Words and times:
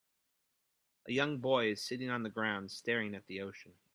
A 1.07 1.11
young 1.11 1.37
boy 1.37 1.67
is 1.67 1.83
sitting 1.85 2.09
on 2.09 2.23
the 2.23 2.29
ground 2.31 2.71
staring 2.71 3.13
at 3.13 3.27
the 3.27 3.41
ocean 3.41 3.73